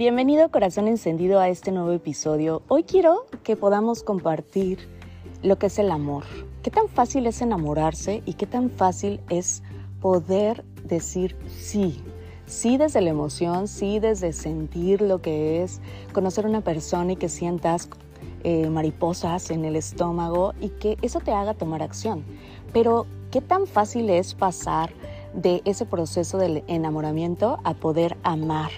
[0.00, 2.62] Bienvenido corazón encendido a este nuevo episodio.
[2.68, 4.78] Hoy quiero que podamos compartir
[5.42, 6.24] lo que es el amor.
[6.62, 9.62] ¿Qué tan fácil es enamorarse y qué tan fácil es
[10.00, 12.02] poder decir sí?
[12.46, 15.82] Sí desde la emoción, sí desde sentir lo que es
[16.14, 17.90] conocer una persona y que sientas
[18.42, 22.24] eh, mariposas en el estómago y que eso te haga tomar acción.
[22.72, 24.94] Pero, ¿qué tan fácil es pasar
[25.34, 28.70] de ese proceso del enamoramiento a poder amar?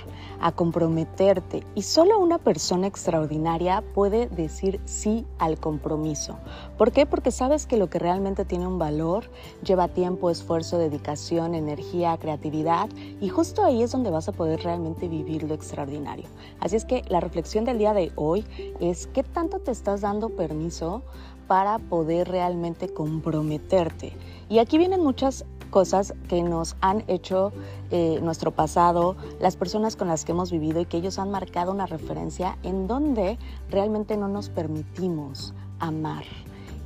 [0.42, 6.36] a comprometerte y solo una persona extraordinaria puede decir sí al compromiso.
[6.76, 7.06] ¿Por qué?
[7.06, 9.30] Porque sabes que lo que realmente tiene un valor
[9.64, 12.88] lleva tiempo, esfuerzo, dedicación, energía, creatividad
[13.20, 16.26] y justo ahí es donde vas a poder realmente vivir lo extraordinario.
[16.58, 18.44] Así es que la reflexión del día de hoy
[18.80, 21.02] es qué tanto te estás dando permiso
[21.46, 24.12] para poder realmente comprometerte.
[24.48, 27.52] Y aquí vienen muchas cosas que nos han hecho
[27.90, 31.72] eh, nuestro pasado, las personas con las que hemos vivido y que ellos han marcado
[31.72, 33.38] una referencia en donde
[33.70, 36.24] realmente no nos permitimos amar.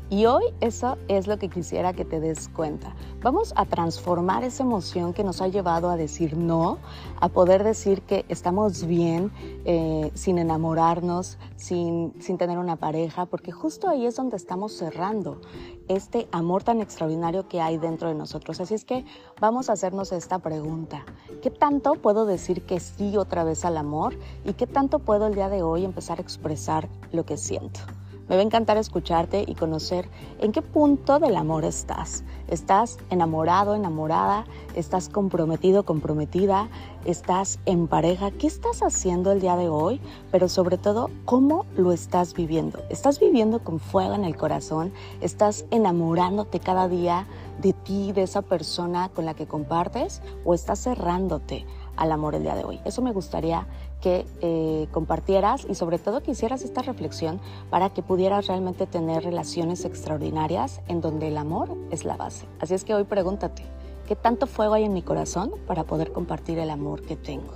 [0.08, 2.94] Y hoy eso es lo que quisiera que te des cuenta.
[3.22, 6.78] Vamos a transformar esa emoción que nos ha llevado a decir no,
[7.20, 9.32] a poder decir que estamos bien
[9.64, 15.40] eh, sin enamorarnos, sin, sin tener una pareja, porque justo ahí es donde estamos cerrando
[15.88, 18.60] este amor tan extraordinario que hay dentro de nosotros.
[18.60, 19.04] Así es que
[19.41, 21.04] vamos a hacernos esta pregunta.
[21.42, 24.16] ¿Qué tanto puedo decir que sí otra vez al amor?
[24.44, 27.80] ¿Y qué tanto puedo el día de hoy empezar a expresar lo que siento?
[28.28, 30.08] Me va a encantar escucharte y conocer
[30.41, 32.24] en qué punto del amor estás.
[32.48, 34.46] ¿Estás enamorado, enamorada?
[34.74, 36.69] ¿Estás comprometido, comprometida?
[37.04, 38.32] ¿Estás en pareja?
[38.32, 40.00] ¿Qué estás haciendo el día de hoy?
[40.32, 42.80] Pero sobre todo, ¿cómo lo estás viviendo?
[42.91, 44.92] ¿Estás viviendo con fuego en el corazón?
[45.20, 47.28] ¿Estás enamorándote cada día
[47.62, 50.20] de ti, de esa persona con la que compartes?
[50.44, 51.64] ¿O estás cerrándote
[51.97, 52.80] al amor el día de hoy.
[52.84, 53.66] Eso me gustaría
[54.00, 59.25] que eh, compartieras y sobre todo que hicieras esta reflexión para que pudieras realmente tener
[59.25, 62.47] relaciones extraordinarias en donde el amor es la base.
[62.60, 63.62] Así es que hoy pregúntate,
[64.06, 67.54] ¿qué tanto fuego hay en mi corazón para poder compartir el amor que tengo?